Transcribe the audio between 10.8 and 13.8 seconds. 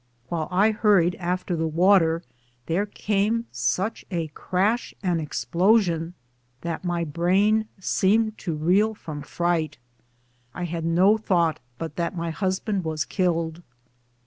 no thought but that my husband was killed.